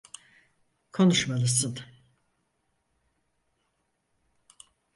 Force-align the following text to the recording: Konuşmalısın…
Konuşmalısın… 0.91 1.79